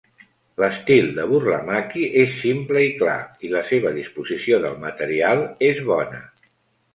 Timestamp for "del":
4.65-4.81